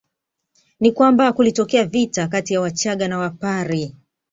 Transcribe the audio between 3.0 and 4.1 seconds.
na Wapare